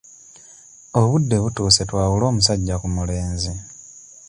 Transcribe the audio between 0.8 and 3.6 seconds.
Obudde butuuse twawule omusajja ku mulenzi.